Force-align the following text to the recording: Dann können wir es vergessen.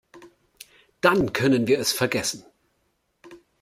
Dann 1.01 1.31
können 1.31 1.67
wir 1.67 1.77
es 1.77 1.91
vergessen. 1.93 2.43